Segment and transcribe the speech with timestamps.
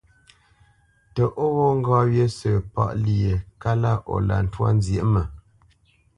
[1.13, 5.21] Tə ó ghó ŋgá wyé sə̂ páʼ lyé kalá o lǎ ntwá nzyěʼ mə?